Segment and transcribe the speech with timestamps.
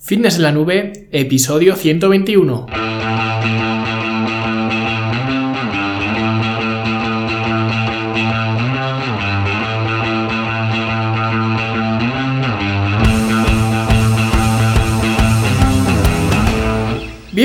[0.00, 2.97] Fitness en la nube, episodio 121.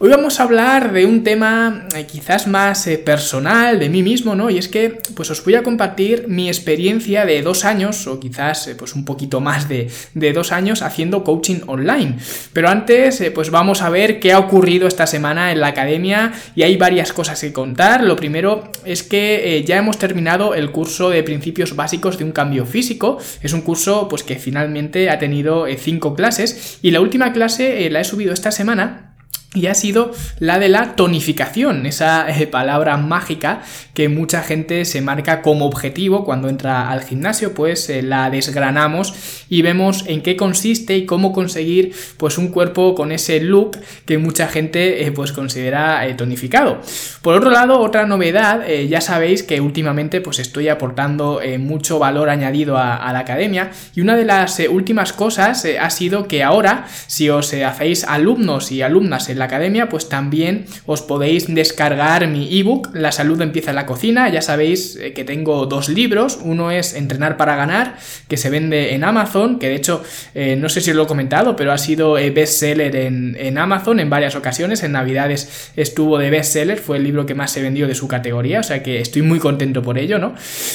[0.00, 4.34] Hoy vamos a hablar de un tema eh, quizás más eh, personal de mí mismo,
[4.34, 4.50] ¿no?
[4.50, 8.66] Y es que pues os voy a compartir mi experiencia de dos años o quizás
[8.66, 9.88] eh, pues un poquito más de,
[10.32, 12.16] dos años haciendo coaching online.
[12.52, 16.64] Pero antes pues vamos a ver qué ha ocurrido esta semana en la academia y
[16.64, 18.02] hay varias cosas que contar.
[18.02, 22.66] Lo primero es que ya hemos terminado el curso de principios básicos de un cambio
[22.66, 23.18] físico.
[23.42, 28.00] Es un curso pues que finalmente ha tenido cinco clases y la última clase la
[28.00, 29.13] he subido esta semana
[29.54, 33.62] y ha sido la de la tonificación, esa eh, palabra mágica
[33.94, 39.14] que mucha gente se marca como objetivo cuando entra al gimnasio, pues eh, la desgranamos
[39.48, 44.18] y vemos en qué consiste y cómo conseguir pues un cuerpo con ese look que
[44.18, 46.80] mucha gente eh, pues considera tonificado.
[47.22, 52.76] Por otro lado, otra novedad, ya sabéis que últimamente pues estoy aportando mucho valor añadido
[52.76, 57.30] a, a, la academia y una de las últimas cosas ha sido que ahora si
[57.30, 62.94] os hacéis alumnos y alumnas en la academia, pues también os podéis descargar mi ebook,
[62.94, 64.28] La salud empieza en la cocina.
[64.28, 66.38] Ya sabéis eh, que tengo dos libros.
[66.42, 67.96] Uno es Entrenar para ganar,
[68.28, 70.02] que se vende en Amazon, que de hecho,
[70.34, 73.58] eh, no sé si os lo he comentado, pero ha sido eh, bestseller en, en
[73.58, 74.82] Amazon en varias ocasiones.
[74.82, 78.60] En Navidades estuvo de bestseller, fue el libro que más se vendió de su categoría,
[78.60, 80.34] o sea que estoy muy contento por ello, ¿no?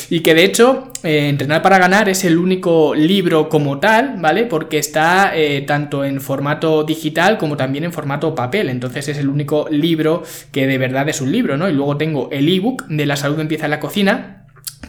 [0.10, 4.44] Y que de hecho, Entrenar para ganar es el único libro como tal, ¿vale?
[4.44, 5.34] Porque está
[5.66, 8.59] tanto en formato digital como también en formato papel.
[8.68, 11.70] Entonces es el único libro que de verdad es un libro, ¿no?
[11.70, 14.39] Y luego tengo el ebook de La salud empieza en la cocina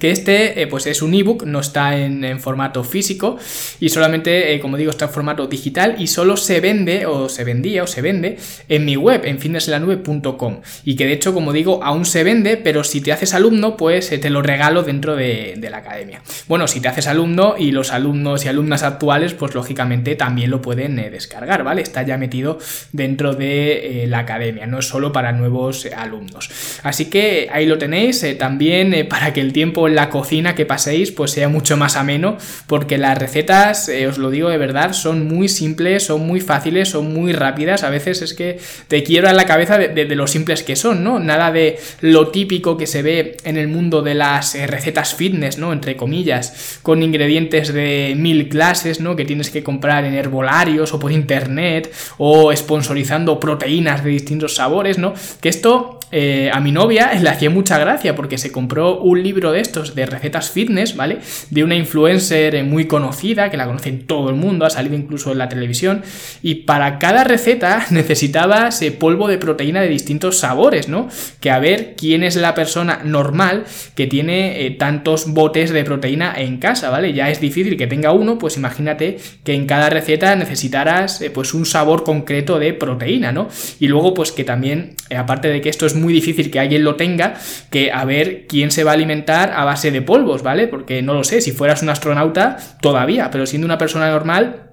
[0.00, 3.36] que este eh, pues es un ebook, no está en, formato físico
[3.80, 7.44] y solamente, eh, como digo, está en formato digital y solo se vende o se
[7.44, 11.84] vendía o se vende en mi web, en fitnesselanube.com y que de hecho, como digo,
[11.84, 15.58] aún se vende, pero si te haces alumno, pues eh, te lo regalo dentro de,
[15.70, 16.22] la academia.
[16.48, 20.60] Bueno, si te haces alumno y los alumnos y alumnas actuales, pues lógicamente también lo
[20.60, 21.82] pueden descargar, ¿vale?
[21.82, 22.58] Está ya metido
[22.92, 26.50] dentro de la academia, no es solo para nuevos alumnos.
[26.82, 31.32] Así que ahí lo tenéis, también para que el tiempo la cocina que paséis pues
[31.32, 32.36] sea mucho más ameno
[32.66, 36.88] porque las recetas, eh, os lo digo de verdad, son muy simples, son muy fáciles,
[36.88, 38.58] son muy rápidas, a veces es que
[38.88, 41.20] te quiebra la cabeza de, lo simples que son, ¿no?
[41.20, 45.58] Nada de lo típico que se ve en el mundo de las eh, recetas fitness,
[45.58, 45.72] ¿no?
[45.72, 49.16] Entre comillas, con ingredientes de mil clases, ¿no?
[49.16, 54.98] Que tienes que comprar en herbolarios o por internet o sponsorizando proteínas de distintos sabores,
[54.98, 55.14] ¿no?
[55.40, 59.52] Que esto eh, a mi novia le hacía mucha gracia porque se compró un libro
[59.52, 61.18] de estos de recetas fitness, ¿vale?
[61.50, 65.30] De una influencer eh, muy conocida, que la conoce todo el mundo, ha salido incluso
[65.32, 66.02] en la televisión,
[66.42, 71.08] y para cada receta necesitabas polvo de proteína de distintos sabores, ¿no?
[71.40, 76.34] Que a ver quién es la persona normal que tiene eh, tantos botes de proteína
[76.36, 77.12] en casa, ¿vale?
[77.12, 81.66] Ya es difícil que tenga uno, pues imagínate que en cada receta necesitaras pues un
[81.66, 83.48] sabor concreto de proteína, ¿no?
[83.78, 87.34] Y luego pues que también, aparte de que esto es difícil que alguien lo tenga,
[87.70, 90.66] que a ver quién se va a alimentar a base de polvos, ¿vale?
[90.66, 94.69] Porque no lo sé, si fueras un astronauta, todavía, pero siendo una persona normal,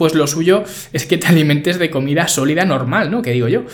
[0.00, 3.20] pues lo suyo es que te alimentes de comida sólida normal, ¿no?
[3.20, 3.64] Que digo yo.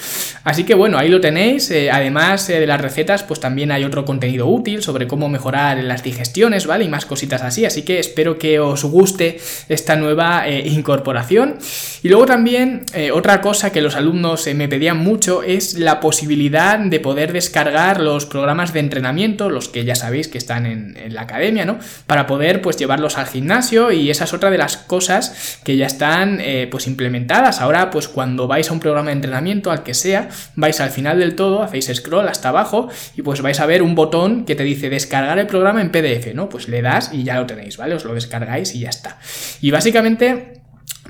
[0.42, 1.70] Así que bueno, ahí lo tenéis.
[1.70, 5.78] Eh, además eh, de las recetas, pues también hay otro contenido útil sobre cómo mejorar
[5.84, 6.84] las digestiones, ¿vale?
[6.84, 7.64] Y más cositas así.
[7.64, 9.38] Así que espero que os guste
[9.68, 11.58] esta nueva eh, incorporación.
[12.02, 16.98] Y luego también otra cosa que los alumnos me pedían mucho es la posibilidad de
[16.98, 21.64] poder descargar los programas de entrenamiento, los que ya sabéis que están en, la academia,
[21.64, 21.78] ¿no?
[22.06, 25.86] Para poder pues llevarlos al gimnasio y esa es otra de las cosas que ya
[26.24, 27.60] eh, pues implementadas.
[27.60, 31.18] Ahora, pues cuando vais a un programa de entrenamiento, al que sea, vais al final
[31.18, 34.64] del todo, hacéis scroll hasta abajo y pues vais a ver un botón que te
[34.64, 36.48] dice descargar el programa en PDF, ¿no?
[36.48, 37.94] Pues le das y ya lo tenéis, ¿vale?
[37.94, 39.18] Os lo descargáis y ya está.
[39.60, 40.55] Y básicamente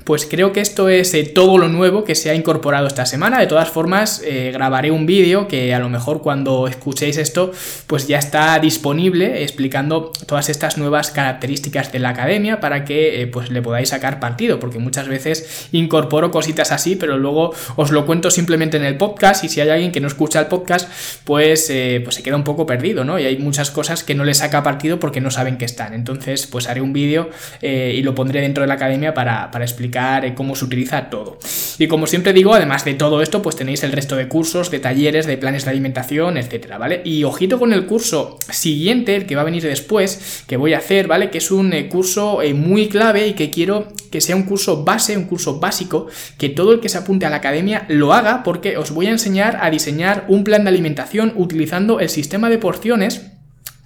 [0.07, 3.41] pues creo que esto es eh, todo lo nuevo que se ha incorporado esta semana.
[3.41, 7.51] De todas formas, eh, grabaré un vídeo que a lo mejor cuando escuchéis esto,
[7.87, 13.27] pues ya está disponible explicando todas estas nuevas características de la academia para que eh,
[13.27, 18.05] pues le podáis sacar partido, porque muchas veces incorporo cositas así, pero luego os lo
[18.05, 20.89] cuento simplemente en el podcast y si hay alguien que no escucha el podcast,
[21.25, 21.69] pues,
[22.01, 23.19] pues se queda un poco perdido, ¿no?
[23.19, 25.93] Y hay muchas cosas que no le saca partido porque no saben que están.
[25.93, 27.29] Entonces, pues haré un vídeo
[27.61, 31.37] y lo pondré dentro de la academia para, para explicar eh, cómo se utiliza todo.
[31.79, 34.79] Y como siempre digo, además de todo esto, pues tenéis el resto de cursos, de
[34.79, 37.01] talleres, de planes de alimentación, etcétera, ¿vale?
[37.03, 40.79] Y ojito con el curso siguiente, el que va a venir después, que voy a
[40.79, 41.29] hacer, ¿vale?
[41.29, 44.83] Que es un eh, curso eh, muy clave y que quiero que sea un curso
[44.83, 46.07] base, un curso básico,
[46.37, 49.11] que todo el que se apunte a la academia lo haga porque os voy a
[49.11, 53.36] enseñar a diseñar un plan de alimentación utilizando el sistema de porciones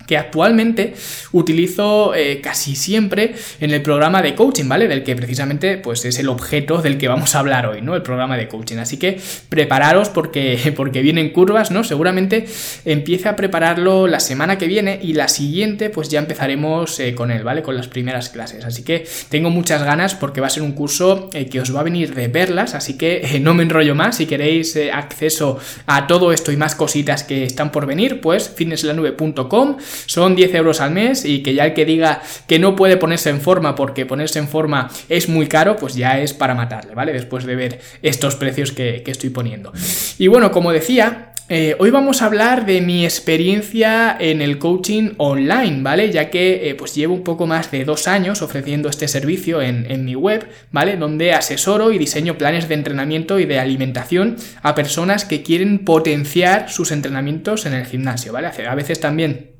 [0.07, 0.93] que actualmente
[1.31, 4.87] utilizo eh, casi siempre en el programa de coaching, ¿vale?
[4.87, 7.95] Del que precisamente pues es el objeto del que vamos a hablar hoy, ¿no?
[7.95, 8.77] El programa de coaching.
[8.77, 9.19] Así que
[9.49, 11.83] prepararos porque, porque vienen curvas, ¿no?
[11.83, 12.45] Seguramente
[12.85, 17.31] empiece a prepararlo la semana que viene y la siguiente pues ya empezaremos eh, con
[17.31, 17.61] él, ¿vale?
[17.61, 18.65] Con las primeras clases.
[18.65, 21.81] Así que tengo muchas ganas porque va a ser un curso eh, que os va
[21.81, 24.17] a venir de verlas, así que no me enrollo más.
[24.17, 29.77] Si queréis acceso a todo esto y más cositas que están por venir, pues fitnesslanube.com
[30.05, 33.29] son 10 euros al mes y que ya el que diga que no puede ponerse
[33.29, 37.13] en forma porque ponerse en forma es muy caro, pues ya es para matarle, ¿vale?
[37.13, 39.73] Después de ver estos precios que, estoy poniendo.
[40.17, 45.15] Y bueno, como decía, eh, hoy vamos a hablar de mi experiencia en el coaching
[45.17, 46.09] online, ¿vale?
[46.09, 49.85] Ya que eh, pues llevo un poco más de dos años ofreciendo este servicio en,
[49.91, 50.95] en, mi web, ¿vale?
[50.95, 56.69] Donde asesoro y diseño planes de entrenamiento y de alimentación a personas que quieren potenciar
[56.69, 58.47] sus entrenamientos en el gimnasio, ¿vale?
[58.47, 59.51] A veces también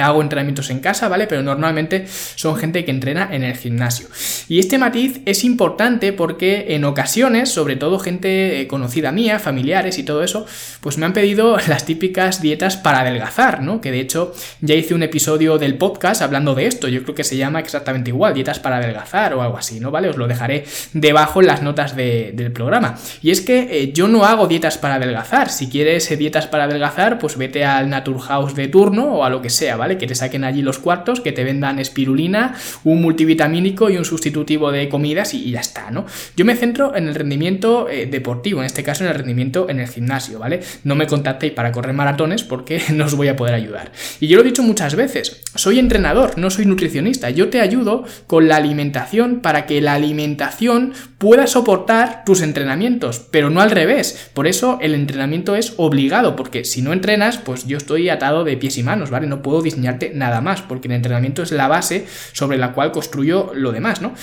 [0.00, 1.26] hago entrenamientos en casa, ¿vale?
[1.26, 4.08] Pero normalmente son gente que entrena en el gimnasio.
[4.48, 9.98] Y este matiz es importante porque en ocasiones, sobre todo gente eh, conocida mía, familiares
[9.98, 10.46] y todo eso,
[10.80, 13.80] pues me han pedido las típicas dietas para adelgazar, ¿no?
[13.80, 17.24] Que de hecho ya hice un episodio del podcast hablando de esto, yo creo que
[17.24, 19.90] se llama exactamente igual, dietas para adelgazar o algo así, ¿no?
[19.90, 20.08] ¿Vale?
[20.08, 22.96] Os lo dejaré debajo en las notas del programa.
[23.22, 26.64] Y es que eh, yo no hago dietas para adelgazar, si quieres eh, dietas para
[26.64, 29.83] adelgazar, pues vete al Naturhaus de turno o a lo que sea, ¿vale?
[29.98, 32.54] Que te saquen allí los cuartos, que te vendan espirulina,
[32.84, 36.06] un multivitamínico y un sustitutivo de comidas y, ya está, ¿no?
[36.36, 39.80] Yo me centro en el rendimiento eh, deportivo, en este caso en el rendimiento en
[39.80, 40.60] el gimnasio, ¿vale?
[40.84, 43.92] No me contactéis para correr maratones porque no os voy a poder ayudar.
[44.20, 47.30] Y yo lo he dicho muchas veces, soy entrenador, no soy nutricionista.
[47.30, 53.50] Yo te ayudo con la alimentación para que la alimentación pueda soportar tus entrenamientos, pero
[53.50, 54.30] no al revés.
[54.34, 58.56] Por eso el entrenamiento es obligado, porque si no entrenas, pues yo estoy atado de
[58.56, 59.26] pies y manos, ¿vale?
[59.26, 63.52] No puedo diseñarte nada más, porque el entrenamiento es la base sobre la cual construyo
[63.54, 64.14] lo demás, ¿no?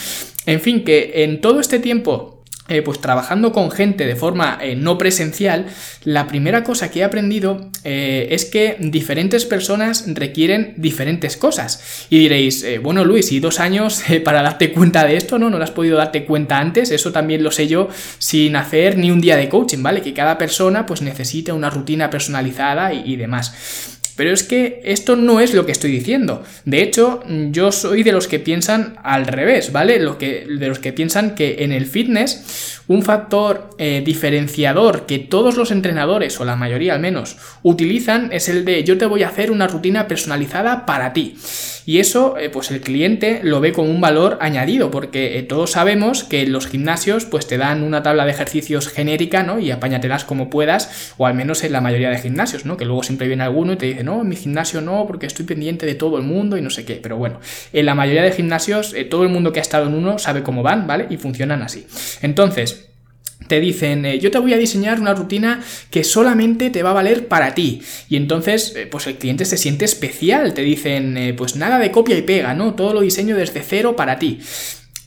[0.46, 4.78] En fin, que en todo este tiempo eh, pues trabajando con gente de forma eh,
[4.78, 5.66] no presencial,
[6.06, 12.06] la primera cosa que he aprendido eh, es que diferentes personas requieren diferentes cosas.
[12.10, 15.38] Y diréis, bueno Luis, ¿y dos años para darte cuenta de esto?
[15.38, 15.50] ¿No?
[15.50, 16.92] ¿No has podido darte cuenta antes?
[16.92, 17.90] Eso también lo sé yo
[18.20, 20.02] sin hacer ni un día de coaching, ¿vale?
[20.02, 24.00] Que cada persona pues necesita una rutina personalizada y demás.
[24.22, 26.44] Pero es que esto no es lo que estoy diciendo.
[26.64, 30.00] De hecho, yo soy de los que piensan al revés, ¿vale?
[30.20, 35.58] Que, de los que piensan que en el fitness un factor eh, diferenciador que todos
[35.58, 39.30] los entrenadores, o la mayoría al menos, utilizan es el de yo te voy a
[39.30, 41.36] hacer una rutina personalizada para ti.
[41.86, 45.72] Y eso, eh, pues el cliente lo ve como un valor añadido, porque eh, todos
[45.72, 49.60] sabemos que los gimnasios pues te dan una tabla de ejercicios genérica, ¿no?
[49.60, 52.78] Y apáñatelas como puedas, o al menos en la mayoría de gimnasios, ¿no?
[52.78, 55.46] Que luego siempre viene alguno y te dice, no, en mi gimnasio no, porque estoy
[55.46, 57.00] pendiente de todo el mundo y no sé qué.
[57.02, 57.40] Pero bueno,
[57.74, 60.44] en la mayoría de gimnasios, eh, todo el mundo que ha estado en uno sabe
[60.44, 61.08] cómo van, ¿vale?
[61.10, 61.88] Y funcionan así.
[62.22, 62.91] Entonces,
[63.52, 66.94] te dicen, eh, yo te voy a diseñar una rutina que solamente te va a
[66.94, 67.82] valer para ti.
[68.08, 70.54] Y entonces, eh, pues el cliente se siente especial.
[70.54, 72.76] Te dicen, eh, pues nada de copia y pega, ¿no?
[72.76, 74.40] Todo lo diseño desde cero para ti.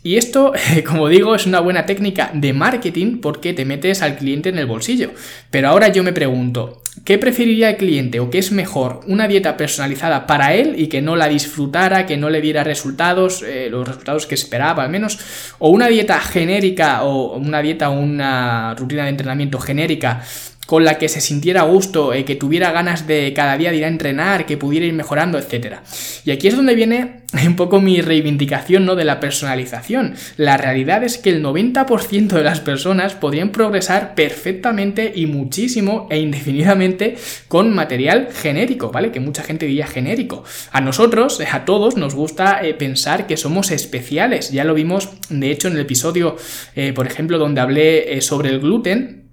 [0.05, 0.53] Y esto,
[0.87, 4.67] como digo, es una buena técnica de marketing porque te metes al cliente en el
[4.67, 5.11] bolsillo.
[5.51, 9.01] Pero ahora yo me pregunto, ¿qué preferiría el cliente o qué es mejor?
[9.07, 13.43] ¿Una dieta personalizada para él y que no la disfrutara, que no le diera resultados,
[13.43, 15.19] eh, los resultados que esperaba al menos?
[15.59, 20.23] ¿O una dieta genérica o una dieta o una rutina de entrenamiento genérica
[20.67, 23.79] con la que se sintiera a gusto, eh, que tuviera ganas de cada día de
[23.79, 25.77] ir a entrenar, que pudiera ir mejorando, etc.
[26.25, 28.97] Y aquí es donde viene un poco mi reivindicación ¿no?
[28.97, 30.15] de la personalización.
[30.37, 36.19] La realidad es que el 90% de las personas podrían progresar perfectamente y muchísimo e
[36.19, 37.17] indefinidamente
[37.49, 39.11] con material genérico, ¿vale?
[39.11, 40.45] Que mucha gente diría genérico.
[40.73, 44.51] A nosotros, a todos, nos gusta eh, pensar que somos especiales.
[44.51, 46.37] Ya lo vimos, de hecho, en el episodio,
[46.75, 49.24] eh, por ejemplo, donde hablé sobre el gluten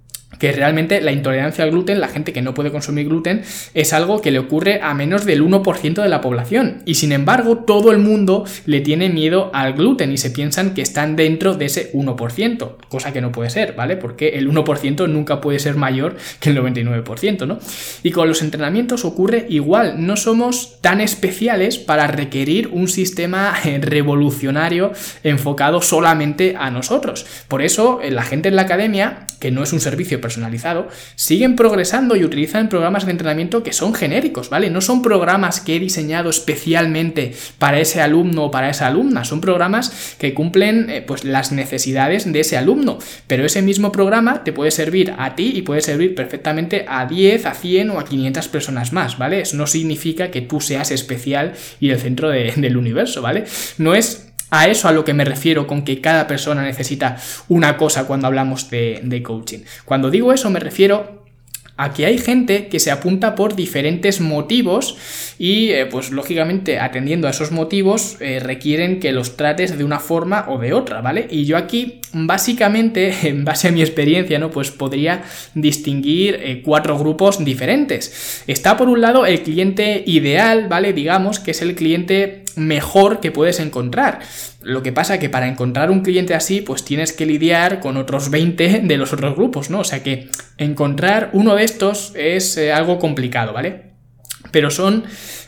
[0.42, 3.42] que realmente la intolerancia al gluten, la gente que no puede consumir gluten,
[3.74, 6.82] es algo que le ocurre a menos del 1% de la población.
[6.84, 10.82] Y sin embargo, todo el mundo le tiene miedo al gluten y se piensan que
[10.82, 13.96] están dentro de ese 1%, cosa que no puede ser, ¿vale?
[13.96, 17.60] Porque el 1% nunca puede ser mayor que el 99%, ¿no?
[18.02, 23.78] Y con los entrenamientos ocurre igual, no somos tan especiales para requerir un sistema eh,
[23.80, 24.90] revolucionario
[25.22, 27.26] enfocado solamente a nosotros.
[27.46, 30.88] Por eso, eh, la gente en la academia, que no es un servicio personal, personalizado,
[31.14, 34.70] siguen progresando y utilizan programas de entrenamiento que son genéricos, ¿vale?
[34.70, 39.40] No son programas que he diseñado especialmente para ese alumno o para esa alumna, son
[39.42, 44.52] programas que cumplen eh, pues las necesidades de ese alumno, pero ese mismo programa te
[44.52, 48.48] puede servir a ti y puede servir perfectamente a 10, a 100 o a 500
[48.48, 49.40] personas más, ¿vale?
[49.40, 53.44] Eso no significa que tú seas especial y el centro del universo, ¿vale?
[53.76, 57.16] No es a eso a lo que me refiero con que cada persona necesita
[57.48, 59.60] una cosa cuando hablamos de, coaching.
[59.86, 61.22] Cuando digo eso me refiero
[61.78, 67.30] Aquí hay gente que se apunta por diferentes motivos y eh, pues lógicamente atendiendo a
[67.30, 71.26] esos motivos eh, requieren que los trates de una forma o de otra, ¿vale?
[71.30, 74.50] Y yo aquí básicamente en base a mi experiencia, ¿no?
[74.50, 75.22] Pues podría
[75.54, 78.42] distinguir eh, cuatro grupos diferentes.
[78.46, 80.92] Está por un lado el cliente ideal, ¿vale?
[80.92, 84.20] Digamos que es el cliente mejor que puedes encontrar.
[84.62, 88.30] Lo que pasa que para encontrar un cliente así, pues tienes que lidiar con otros
[88.30, 89.80] 20 de los otros grupos, ¿no?
[89.80, 90.28] O sea que
[90.58, 93.92] encontrar uno de estos es eh, algo complicado, ¿vale?
[94.50, 95.04] Pero son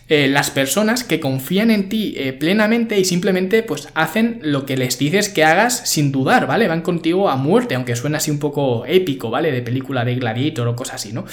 [0.09, 4.77] eh, las personas que confían en ti eh, plenamente y simplemente pues hacen lo que
[4.77, 6.69] les dices que hagas sin dudar, ¿vale?
[6.69, 9.51] Van contigo a muerte, aunque suena así un poco épico, ¿vale?
[9.51, 11.25] De película de Gladiator o cosas así, ¿no?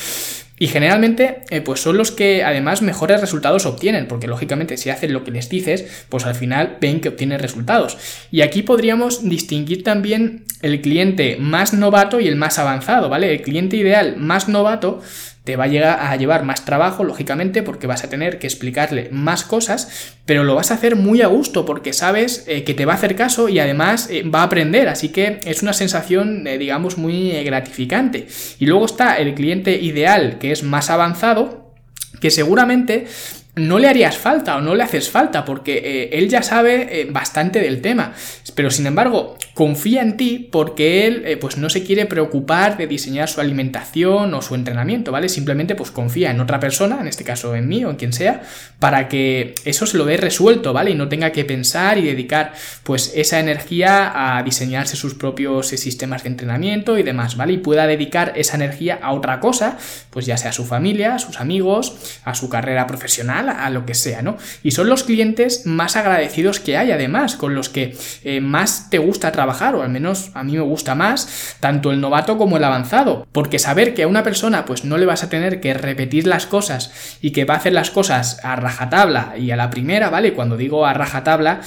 [0.62, 5.12] Y generalmente, eh, pues son los que además mejores resultados obtienen, porque lógicamente si hacen
[5.12, 7.98] lo que les dices, pues al final ven que obtienen resultados.
[8.30, 13.34] Y aquí podríamos distinguir también el cliente más novato y el más avanzado, ¿vale?
[13.34, 15.02] El cliente ideal más novato
[15.44, 19.10] te va a, llegar a llevar más trabajo, lógicamente, porque vas a tener que explicarle
[19.12, 22.86] más cosas, pero lo vas a hacer muy a gusto porque sabes eh, que te
[22.86, 26.46] va a hacer caso y además eh, va a aprender, así que es una sensación,
[26.46, 28.28] eh, digamos, muy gratificante.
[28.60, 31.74] Y luego está el cliente ideal, que es más avanzado,
[32.20, 33.08] que seguramente
[33.56, 37.08] no le harías falta o no le haces falta porque eh, él ya sabe eh,
[37.10, 38.14] bastante del tema,
[38.56, 42.88] pero sin embargo confía en ti porque él eh, pues no se quiere preocupar de
[42.88, 45.28] diseñar su alimentación o su entrenamiento, ¿vale?
[45.28, 48.42] Simplemente pues confía en otra persona, en este caso en mí o en quien sea,
[48.80, 50.92] para que eso se lo dé resuelto, ¿vale?
[50.92, 52.54] Y no tenga que pensar y dedicar
[52.84, 57.54] pues esa energía a diseñarse sus propios sistemas de entrenamiento y demás, ¿vale?
[57.54, 59.78] Y pueda dedicar esa energía a otra cosa,
[60.10, 63.86] pues ya sea a su familia, a sus amigos, a su carrera profesional, a lo
[63.86, 64.38] que sea, ¿no?
[64.64, 68.98] Y son los clientes más agradecidos que hay, además, con los que eh, más te
[68.98, 72.64] gusta trabajar, o al menos a mí me gusta más, tanto el novato como el
[72.64, 76.28] avanzado, porque saber que a una persona pues no le vas a tener que repetir
[76.28, 80.10] las cosas y que va a hacer las cosas a rajatabla y a la primera,
[80.10, 80.34] ¿vale?
[80.34, 81.62] Cuando digo a rajatabla,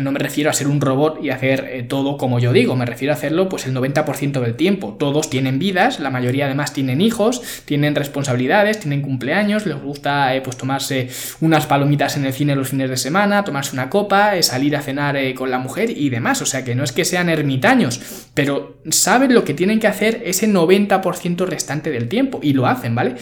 [0.00, 2.86] no me refiero a ser un robot y hacer eh, todo como yo digo, me
[2.86, 4.96] refiero a hacerlo pues el 90% del tiempo.
[4.98, 10.40] Todos tienen vidas, la mayoría además tienen hijos, tienen responsabilidades, tienen cumpleaños, les gusta eh,
[10.40, 11.08] pues tomarse
[11.40, 14.82] unas palomitas en el cine los fines de semana, tomarse una copa, eh, salir a
[14.82, 16.42] cenar con la mujer y demás.
[16.42, 18.00] O sea que no es que sean ermitaños,
[18.34, 22.94] pero saben lo que tienen que hacer ese 90% restante del tiempo y lo hacen,
[22.94, 23.16] ¿vale?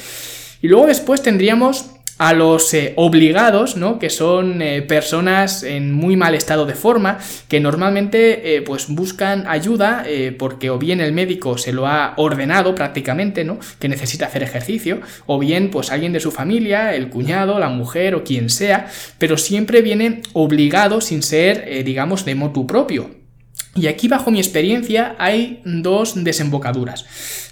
[0.62, 3.98] Y luego después tendríamos a los eh, obligados, ¿no?
[3.98, 7.18] Que son eh, personas en muy mal estado de forma,
[7.48, 10.04] que normalmente eh, pues buscan ayuda
[10.38, 13.58] porque o bien el médico se lo ha ordenado prácticamente, ¿no?
[13.78, 18.14] Que necesita hacer ejercicio, o bien pues alguien de su familia, el cuñado, la mujer
[18.14, 18.86] o quien sea,
[19.18, 23.10] pero siempre viene obligado sin ser, digamos, de motu propio.
[23.76, 27.04] Y aquí bajo mi experiencia hay dos desembocaduras.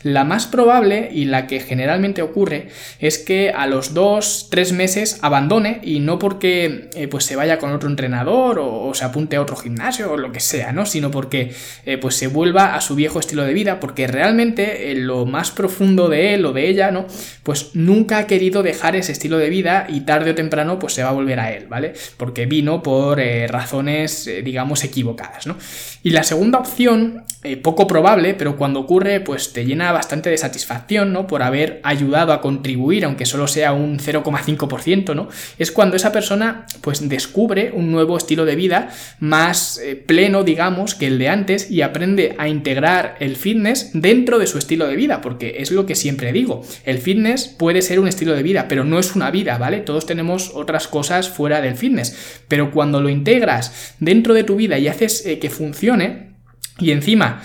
[0.02, 2.68] La más probable y la que generalmente ocurre
[2.98, 7.58] es que a los dos, tres meses abandone y no porque eh, pues se vaya
[7.58, 10.86] con otro entrenador o, se apunte a otro gimnasio o lo que sea, ¿no?
[10.86, 11.54] Sino porque
[11.86, 15.50] eh, pues se vuelva a su viejo estilo de vida porque realmente en lo más
[15.50, 17.06] profundo de él o de ella, ¿no?
[17.42, 21.02] Pues nunca ha querido dejar ese estilo de vida y tarde o temprano pues se
[21.02, 21.94] va a volver a él, ¿vale?
[22.16, 25.56] Porque vino por eh, razones digamos equivocadas, ¿no?
[26.02, 30.38] Y la segunda opción eh, poco probable, pero cuando ocurre, pues te llena bastante de
[30.38, 31.26] satisfacción, ¿no?
[31.26, 35.28] Por haber ayudado a contribuir, aunque solo sea un 0,5%, ¿no?
[35.58, 40.94] Es cuando esa persona, pues descubre un nuevo estilo de vida más eh, pleno, digamos,
[40.94, 44.96] que el de antes y aprende a integrar el fitness dentro de su estilo de
[44.96, 48.66] vida, porque es lo que siempre digo, el fitness puede ser un estilo de vida,
[48.68, 49.78] pero no es una vida, ¿vale?
[49.78, 54.78] Todos tenemos otras cosas fuera del fitness, pero cuando lo integras dentro de tu vida
[54.78, 56.32] y haces eh, que funcione,
[56.78, 57.42] y encima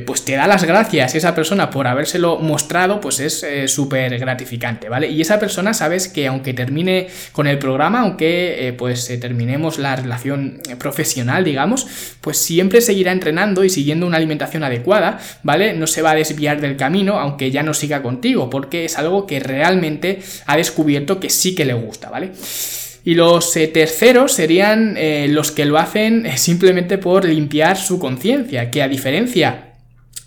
[0.00, 4.88] pues te da las gracias esa persona por habérselo mostrado, pues es eh, súper gratificante,
[4.88, 5.10] ¿vale?
[5.10, 9.94] Y esa persona sabes que aunque termine con el programa, aunque eh, pues terminemos la
[9.94, 11.86] relación profesional, digamos,
[12.22, 15.74] pues siempre seguirá entrenando y siguiendo una alimentación adecuada, ¿vale?
[15.74, 19.26] No se va a desviar del camino, aunque ya no siga contigo, porque es algo
[19.26, 22.30] que realmente ha descubierto que sí que le gusta, ¿vale?
[23.04, 24.96] Y los terceros serían
[25.34, 29.71] los que lo hacen simplemente por limpiar su conciencia, que a diferencia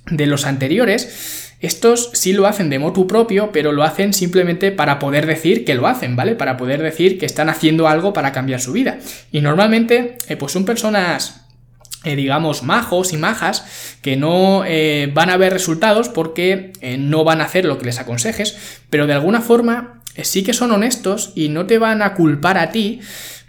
[0.10, 5.00] de los anteriores, estos sí lo hacen de motu propio, pero lo hacen simplemente para
[5.00, 6.36] poder decir que lo hacen, ¿vale?
[6.36, 9.00] Para poder decir que están haciendo algo para cambiar su vida.
[9.32, 11.42] Y normalmente, eh, pues son personas
[12.04, 17.42] eh, digamos, majos y majas que no eh, van a ver resultados porque no van
[17.42, 18.56] a hacer lo que les aconsejes,
[18.92, 22.70] pero de alguna forma sí que son honestos y no te van a culpar a
[22.70, 23.02] ti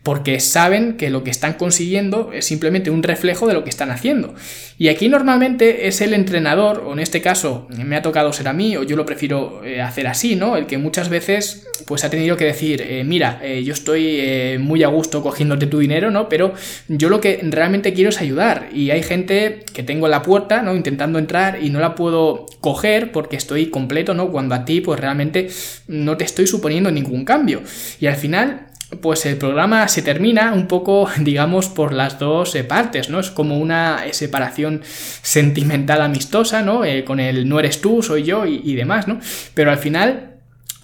[0.06, 3.90] porque saben que lo que están consiguiendo es simplemente un reflejo de lo que están
[3.90, 4.36] haciendo.
[4.78, 8.52] Y aquí normalmente es el entrenador, o en este caso me ha tocado ser a
[8.52, 10.56] mí, o yo lo prefiero eh, hacer así, ¿no?
[10.56, 14.84] El que muchas veces pues ha tenido que decir, eh, mira, eh, yo estoy muy
[14.84, 16.28] a gusto cogiéndote tu dinero, ¿no?
[16.28, 16.54] Pero
[16.86, 18.68] yo lo que realmente quiero es ayudar.
[18.72, 20.76] Y hay gente que tengo en la puerta, ¿no?
[20.76, 24.30] Intentando entrar y no la puedo coger porque estoy completo, ¿no?
[24.30, 25.48] Cuando a ti pues realmente
[25.88, 27.62] no te estoy suponiendo ningún cambio.
[27.98, 28.65] Y al final
[29.00, 33.20] pues el programa se termina un poco, digamos, por las dos eh, partes, ¿no?
[33.20, 34.82] Es como una eh, separación
[35.22, 36.84] sentimental amistosa, ¿no?
[36.84, 39.20] Eh, con el no eres tú, soy yo y, demás, ¿no?
[39.54, 40.32] Pero al final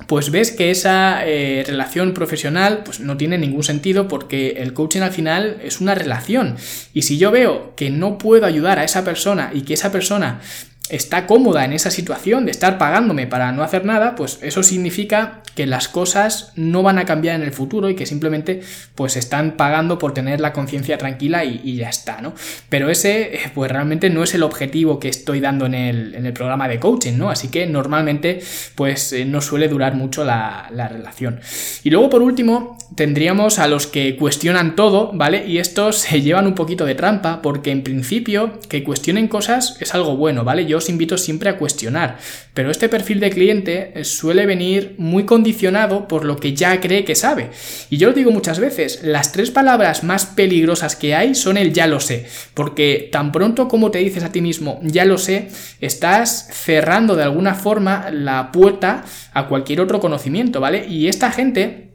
[0.09, 5.12] pues ves que esa relación profesional pues no tiene ningún sentido porque el coaching al
[5.12, 6.56] final es una relación
[6.92, 10.40] y si yo veo que no puedo ayudar a esa persona y que esa persona
[10.88, 15.42] está cómoda en esa situación de estar pagándome para no hacer nada, pues eso significa
[15.54, 18.61] que las cosas no van a cambiar en el futuro y que simplemente
[18.94, 22.35] pues están pagando por tener la conciencia tranquila y, ya está, ¿no?
[22.68, 26.26] Pero ese eh, pues realmente no es el objetivo que estoy dando en el, en
[26.26, 27.30] el programa de coaching, ¿no?
[27.30, 28.40] Así que normalmente
[28.75, 31.40] pues eh, no suele durar mucho la, la relación.
[31.82, 35.47] Y luego por último tendríamos a los que cuestionan todo, ¿vale?
[35.47, 39.94] Y estos se llevan un poquito de trampa porque en principio que cuestionen cosas es
[39.94, 40.66] algo bueno, ¿vale?
[40.66, 42.18] Yo os invito siempre a cuestionar,
[42.54, 47.05] pero este perfil de cliente eh, suele venir muy condicionado por lo que ya cree
[47.05, 47.51] que sabe.
[47.91, 51.73] Y yo lo digo muchas veces, las tres palabras más peligrosas que hay son el
[51.73, 55.49] ya lo sé, porque tan pronto como te dices a ti mismo ya lo sé,
[55.81, 60.87] estás cerrando de alguna forma la puerta a cualquier otro conocimiento, ¿vale?
[60.87, 61.89] Y esta gente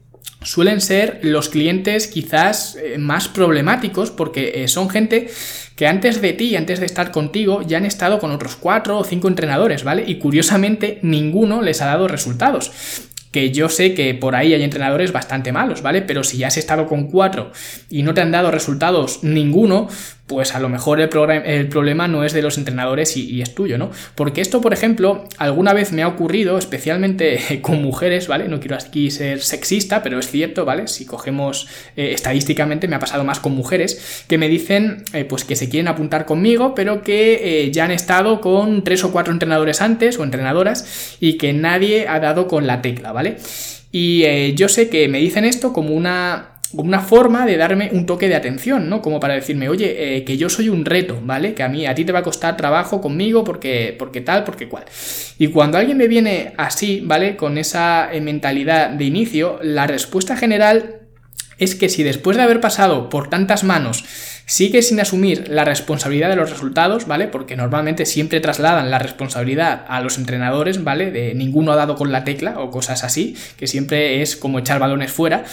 [0.44, 5.30] suelen ser los clientes quizás eh, más problemáticos porque eh, son gente
[5.78, 9.04] que antes de ti, antes de estar contigo, ya han estado con otros cuatro o
[9.06, 10.04] cinco entrenadores, ¿vale?
[10.06, 12.72] Y curiosamente ninguno les ha dado resultados
[13.32, 16.02] que yo sé que por ahí hay entrenadores bastante malos, ¿vale?
[16.02, 17.52] Pero si ya has estado con cuatro
[17.90, 19.88] y no te han dado resultados ninguno,
[20.28, 21.08] pues a lo mejor el,
[21.70, 23.92] problema no es de los entrenadores y, es tuyo, ¿no?
[24.14, 28.50] Porque esto, por ejemplo, alguna vez me ha ocurrido, especialmente con mujeres, ¿vale?
[28.50, 30.88] No quiero aquí ser sexista, pero es cierto, ¿vale?
[30.88, 35.46] Si cogemos eh, estadísticamente, me ha pasado más con mujeres que me dicen, eh, pues
[35.46, 39.32] que se quieren apuntar conmigo, pero que eh, ya han estado con tres o cuatro
[39.32, 43.38] entrenadores antes o entrenadoras y que nadie ha dado con la tecla, ¿vale?
[43.94, 48.28] Y yo sé que me dicen esto como una una forma de darme un toque
[48.28, 49.02] de atención, ¿no?
[49.02, 51.54] Como para decirme, oye, eh, que yo soy un reto, ¿vale?
[51.54, 54.68] Que a mí, a ti te va a costar trabajo conmigo porque, porque tal, porque
[54.68, 54.84] cual.
[55.38, 57.38] Y cuando alguien me viene así, ¿vale?
[57.38, 61.02] Con esa eh, mentalidad de inicio, la respuesta general
[61.58, 64.04] es que si después de haber pasado por tantas manos
[64.48, 67.28] sigue sin asumir la responsabilidad de los resultados, ¿vale?
[67.28, 71.12] Porque normalmente siempre trasladan la responsabilidad a los entrenadores, ¿vale?
[71.12, 74.80] De ninguno ha dado con la tecla o cosas así, que siempre es como echar
[74.80, 75.44] balones fuera,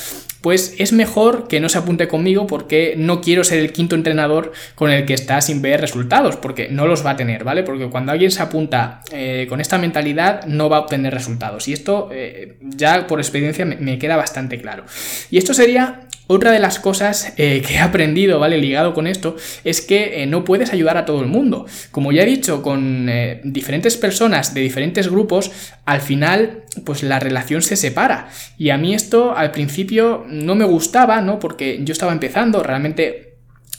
[0.43, 4.53] pues es mejor que no se apunte conmigo porque no quiero ser el quinto entrenador
[4.77, 7.65] con el que está sin ver resultados, porque no los va a tener, ¿vale?
[7.65, 11.67] Porque cuando alguien se apunta eh, con esta mentalidad no va a obtener resultados.
[11.67, 14.85] Y esto eh, ya por experiencia me, me queda bastante claro.
[15.33, 18.59] Y esto sería otra de las cosas eh, que he aprendido, ¿vale?
[18.59, 21.67] Ligado con esto, es que eh, no puedes ayudar a todo el mundo.
[21.91, 25.51] Como ya he dicho, con eh, diferentes personas de diferentes grupos,
[25.85, 28.29] al final, pues la relación se separa.
[28.57, 31.39] Y a mí esto al principio no me gustaba, ¿no?
[31.39, 33.34] Porque yo estaba empezando, realmente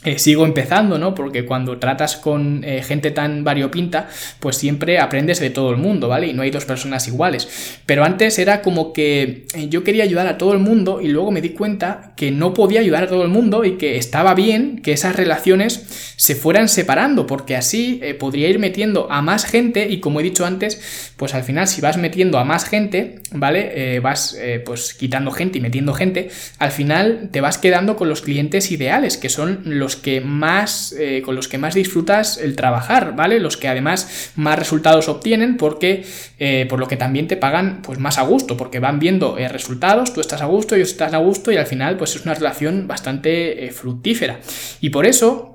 [0.05, 1.15] eh, sigo empezando, ¿no?
[1.15, 4.07] Porque cuando tratas con eh, gente tan variopinta,
[4.39, 6.27] pues siempre aprendes de todo el mundo, ¿vale?
[6.27, 7.79] Y no hay dos personas iguales.
[7.87, 11.31] Pero antes era como que eh, yo quería ayudar a todo el mundo y luego
[11.31, 14.79] me di cuenta que no podía ayudar a todo el mundo y que estaba bien
[14.83, 19.99] que esas relaciones se fueran separando, porque así podría ir metiendo a más gente y
[19.99, 23.99] como he dicho antes, pues al final si vas metiendo a más gente, ¿vale?
[23.99, 28.71] vas pues quitando gente y metiendo gente, al final te vas quedando con los clientes
[28.71, 33.39] ideales, que son los que más, eh, con los que más disfrutas el trabajar, ¿vale?
[33.39, 36.05] Los que además más resultados obtienen porque,
[36.39, 39.47] eh, por lo que también te pagan pues más a gusto, porque van viendo eh,
[39.47, 42.33] resultados, tú estás a gusto, ellos están a gusto y al final pues es una
[42.33, 44.39] relación bastante fructífera.
[44.81, 45.54] Y por eso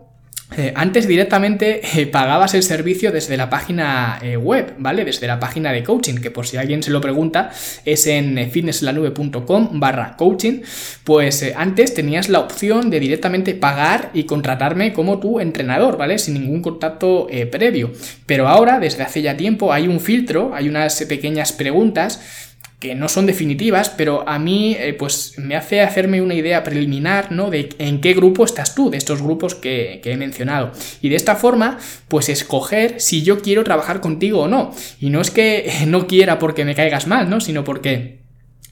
[0.57, 5.05] eh, antes directamente eh, pagabas el servicio desde la página eh, web, ¿vale?
[5.05, 7.51] Desde la página de coaching, que por si alguien se lo pregunta,
[7.85, 10.63] es en fitnesslanube.com barra coaching.
[11.05, 16.19] Pues antes tenías la opción de directamente pagar y contratarme como tu entrenador, ¿vale?
[16.19, 17.93] Sin ningún contacto previo.
[18.27, 22.50] Pero ahora, desde hace ya tiempo, hay un filtro, hay unas pequeñas preguntas
[22.81, 27.31] que no son definitivas, pero a mí eh, pues me hace hacerme una idea preliminar,
[27.31, 27.51] ¿no?
[27.51, 30.73] De en qué grupo estás tú, de estos grupos que, he mencionado.
[31.03, 34.75] Y de esta forma, pues escoger si yo quiero trabajar contigo o no.
[34.99, 37.43] Y no es que no quiera porque me caigas mal, ¿no?
[37.43, 38.23] Sino porque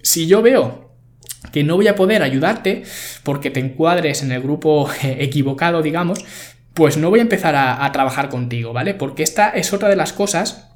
[0.02, 0.96] si yo veo
[1.52, 2.84] que no voy a poder ayudarte
[3.24, 6.24] porque te encuadres en el grupo equivocado, digamos,
[6.72, 8.94] pues no voy a empezar a trabajar contigo, ¿vale?
[8.94, 10.67] Porque esta es otra de las cosas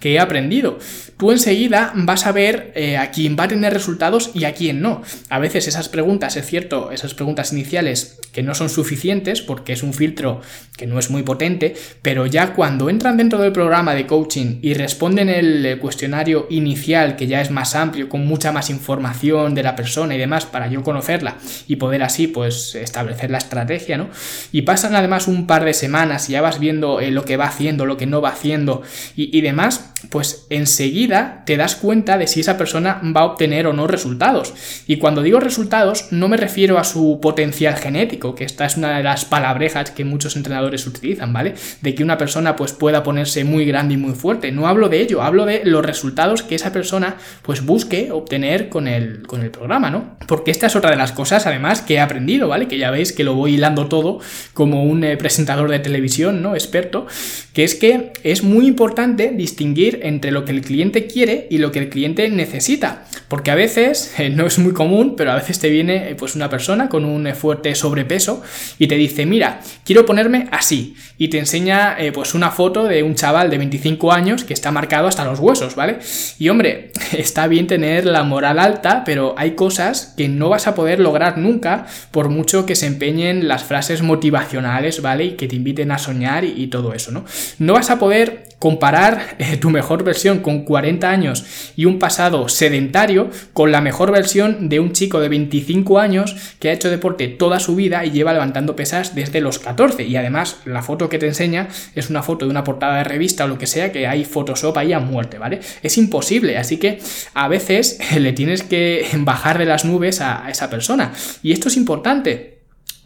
[0.00, 0.78] que he aprendido.
[1.16, 4.80] Tú enseguida vas a ver eh, a quién va a tener resultados y a quién
[4.80, 5.02] no.
[5.28, 9.82] A veces esas preguntas, es cierto, esas preguntas iniciales que no son suficientes porque es
[9.82, 10.40] un filtro
[10.76, 14.74] que no es muy potente, pero ya cuando entran dentro del programa de coaching y
[14.74, 19.76] responden el cuestionario inicial que ya es más amplio, con mucha más información de la
[19.76, 21.36] persona y demás para yo conocerla
[21.68, 24.08] y poder así pues establecer la estrategia, ¿no?
[24.50, 27.46] Y pasan además un par de semanas y ya vas viendo eh, lo que va
[27.46, 28.82] haciendo, lo que no va haciendo
[29.14, 33.72] y demás, pues enseguida te das cuenta de si esa persona va a obtener o
[33.72, 34.52] no resultados.
[34.86, 38.96] Y cuando digo resultados, no me refiero a su potencial genético, que esta es una
[38.96, 41.54] de las palabrejas que muchos entrenadores utilizan, ¿vale?
[41.80, 44.52] De que una persona pues pueda ponerse muy grande y muy fuerte.
[44.52, 48.88] No hablo de ello, hablo de los resultados que esa persona pues busque obtener con
[48.88, 50.16] el, con el programa, ¿no?
[50.26, 52.68] Porque esta es otra de las cosas, además, que he aprendido, ¿vale?
[52.68, 54.20] Que ya veis que lo voy hilando todo
[54.54, 56.54] como un eh, presentador de televisión, ¿no?
[56.54, 57.06] Experto,
[57.52, 59.71] que es que es muy importante distinguir
[60.02, 63.04] entre lo que el cliente quiere y lo que el cliente necesita.
[63.28, 66.34] Porque a veces, eh, no es muy común, pero a veces te viene eh, pues
[66.34, 68.42] una persona con un eh, fuerte sobrepeso
[68.78, 70.94] y te dice, mira, quiero ponerme así.
[71.18, 75.06] Y te enseña pues una foto de un chaval de 25 años que está marcado
[75.06, 75.98] hasta los huesos, ¿vale?
[76.38, 80.74] Y hombre, está bien tener la moral alta, pero hay cosas que no vas a
[80.74, 85.24] poder lograr nunca por mucho que se empeñen las frases motivacionales, ¿vale?
[85.24, 87.24] Y que te inviten a soñar y, y todo eso, ¿no?
[87.58, 92.48] No vas a poder comparar eh, tu mejor versión con 40 años y un pasado
[92.48, 97.26] sedentario con la mejor versión de un chico de 25 años que ha hecho deporte
[97.26, 101.18] toda su vida y lleva levantando pesas desde los 14 y además la foto que
[101.18, 104.06] te enseña es una foto de una portada de revista o lo que sea que
[104.06, 105.58] hay Photoshop ahí a muerte, ¿vale?
[105.82, 107.00] Es imposible, así que
[107.34, 111.76] a veces le tienes que bajar de las nubes a esa persona y esto es
[111.76, 112.60] importante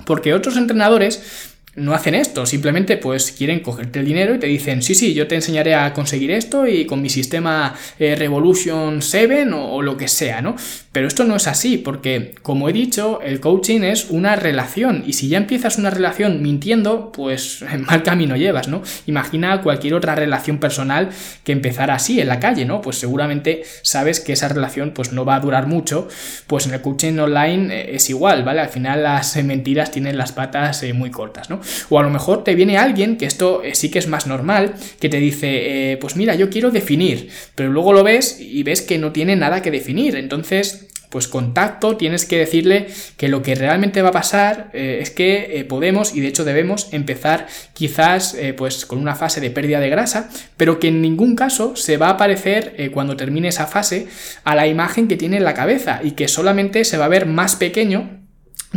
[0.05, 4.83] porque otros entrenadores no hacen esto, simplemente pues quieren cogerte el dinero y te dicen,
[4.83, 9.47] sí, sí, yo te enseñaré a conseguir esto y con mi sistema eh, Revolution 7
[9.53, 10.57] o, lo que sea, ¿no?
[10.93, 15.12] Pero esto no es así, porque como he dicho, el coaching es una relación y
[15.12, 18.83] si ya empiezas una relación mintiendo, pues mal camino llevas, ¿no?
[19.07, 21.11] Imagina cualquier otra relación personal
[21.45, 22.81] que empezara así en la calle, ¿no?
[22.81, 26.09] Pues seguramente sabes que esa relación pues no va a durar mucho,
[26.47, 28.61] pues en el coaching online eh, es igual, ¿vale?
[28.61, 31.61] Al final las mentiras tienen las patas eh, muy cortas, ¿no?
[31.89, 34.75] O a lo mejor te viene alguien, que esto eh, sí que es más normal,
[35.01, 38.83] que te dice, eh, pues mira, yo quiero definir, pero luego lo ves y ves
[38.83, 40.17] que no tiene nada que definir.
[40.17, 45.11] Entonces, pues contacto, tienes que decirle que lo que realmente va a pasar eh, es
[45.11, 49.89] que podemos y de hecho debemos empezar quizás pues con una fase de pérdida de
[49.89, 54.09] grasa, pero que en ningún caso se va a parecer cuando termine esa fase
[54.45, 57.27] a la imagen que tiene en la cabeza y que solamente se va a ver
[57.27, 58.16] más pequeño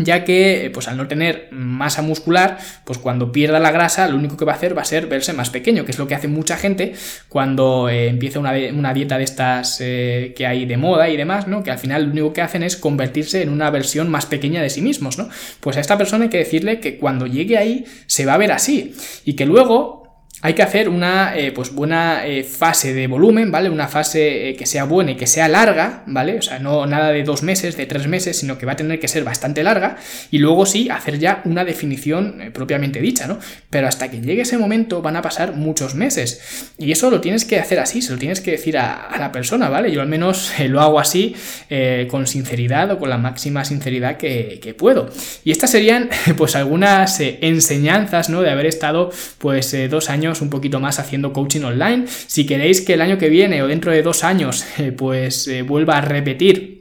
[0.04, 4.18] ya que eh, pues al no tener masa muscular, pues cuando pierda la grasa lo
[4.18, 6.16] único que va a hacer va a ser verse más pequeño, que es lo que
[6.16, 6.94] hace mucha gente
[7.28, 11.64] cuando eh, empieza una, dieta de estas eh, que hay de moda y demás, ¿no?
[11.64, 14.70] Que al final lo único que hacen es convertirse en una versión más pequeña de
[14.70, 15.30] sí mismos, ¿no?
[15.60, 18.52] Pues a esta persona hay que decirle que cuando llegue ahí se va a ver
[18.52, 18.94] así
[19.26, 20.09] y que luego
[20.42, 23.70] hay que hacer una eh, pues buena eh, fase de volumen, ¿vale?
[23.70, 26.38] Una fase eh, que sea buena y que sea larga, ¿vale?
[26.38, 29.00] O sea, no nada de dos meses, de tres meses, sino que va a tener
[29.00, 29.98] que ser bastante larga
[30.32, 33.38] y luego sí hacer ya una definición propiamente dicha, ¿no?
[33.70, 37.44] Pero hasta que llegue ese momento van a pasar muchos meses y eso lo tienes
[37.44, 39.92] que hacer así, se lo tienes que decir a, la persona, ¿vale?
[39.92, 41.36] Yo al menos lo hago así
[42.10, 45.10] con sinceridad o con la máxima sinceridad que, que puedo.
[45.44, 48.42] Y estas serían pues algunas enseñanzas, ¿no?
[48.42, 52.06] De haber estado pues dos años un poquito más haciendo coaching online.
[52.08, 55.62] Si queréis que el año que viene o dentro de dos años eh, pues eh,
[55.62, 56.79] vuelva a repetir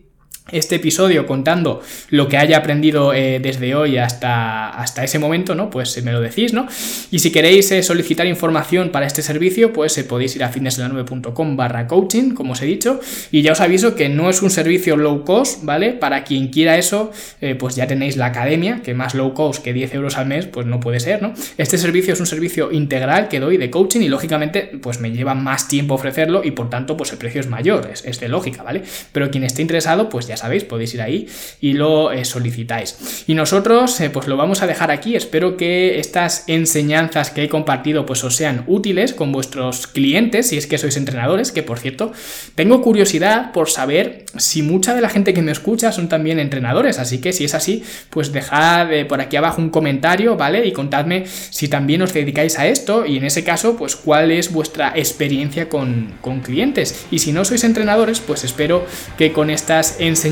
[0.50, 5.70] este episodio contando lo que haya aprendido eh, desde hoy hasta, hasta ese momento, ¿no?
[5.70, 6.66] Pues eh, me lo decís, ¿no?
[7.11, 11.87] Y si queréis eh, solicitar información para este servicio, pues podéis ir a fitnesslanube.com barra
[11.87, 15.24] coaching, como os he dicho, y ya os aviso que no es un servicio low
[15.24, 15.92] cost, ¿vale?
[15.92, 17.11] Para quien quiera eso,
[17.58, 20.66] pues ya tenéis la academia, que más low cost que 10 euros al mes, pues
[20.66, 21.34] no puede ser, ¿no?
[21.56, 25.34] Este servicio es un servicio integral que doy de coaching y lógicamente, pues me lleva
[25.34, 28.62] más tiempo ofrecerlo y por tanto, pues el precio es mayor, es, es de lógica,
[28.62, 28.82] ¿vale?
[29.12, 31.29] Pero quien esté interesado, pues ya sabéis, podéis ir ahí
[31.61, 33.24] y lo eh, solicitáis.
[33.27, 37.48] Y nosotros eh, pues lo vamos a dejar aquí, espero que estas enseñanzas que he
[37.48, 41.79] compartido pues os sean útiles con vuestros clientes, si es que sois entrenadores, que por
[41.79, 42.12] cierto,
[42.55, 46.98] tengo curiosidad por saber si mucha de la gente que me escucha son también entrenadores,
[46.98, 50.66] así que si es así, pues dejad eh, por aquí abajo un comentario, ¿vale?
[50.66, 54.53] Y contadme si también os dedicáis a esto y en ese caso, pues cuál es
[54.53, 57.07] vuestra experiencia con, con clientes.
[57.11, 58.85] Y si no sois entrenadores, pues espero
[59.16, 60.27] que con estas enseñanzas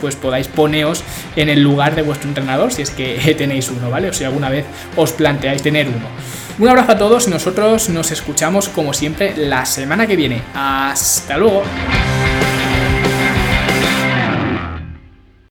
[0.00, 1.02] pues podáis poneos
[1.36, 4.08] en el lugar de vuestro entrenador si es que tenéis uno, ¿vale?
[4.08, 4.64] O si alguna vez
[4.96, 6.06] os planteáis tener uno.
[6.58, 10.42] Un abrazo a todos nosotros nos escuchamos como siempre la semana que viene.
[10.54, 11.62] Hasta luego.